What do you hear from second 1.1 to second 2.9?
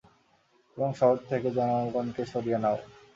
থেকে জনগনকে সরিয়ে নাও।